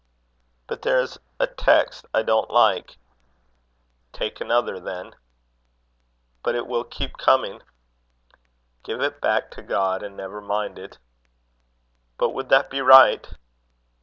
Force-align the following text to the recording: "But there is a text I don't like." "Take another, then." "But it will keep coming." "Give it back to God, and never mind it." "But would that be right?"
"But 0.65 0.81
there 0.81 0.99
is 0.99 1.19
a 1.39 1.45
text 1.45 2.07
I 2.11 2.23
don't 2.23 2.49
like." 2.49 2.97
"Take 4.13 4.41
another, 4.41 4.79
then." 4.79 5.13
"But 6.41 6.55
it 6.55 6.65
will 6.65 6.83
keep 6.83 7.17
coming." 7.19 7.61
"Give 8.81 8.99
it 9.03 9.21
back 9.21 9.51
to 9.51 9.61
God, 9.61 10.01
and 10.01 10.17
never 10.17 10.41
mind 10.41 10.79
it." 10.79 10.97
"But 12.17 12.29
would 12.31 12.49
that 12.49 12.71
be 12.71 12.81
right?" 12.81 13.31